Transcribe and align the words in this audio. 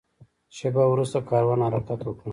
شېبه 0.55 0.83
وروسته 0.93 1.17
کاروان 1.29 1.59
حرکت 1.67 1.99
وکړ. 2.05 2.27